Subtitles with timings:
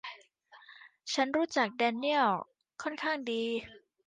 [1.13, 2.29] ฉันรู้จักแดนเนียล
[2.81, 3.43] ค่อนข้างดี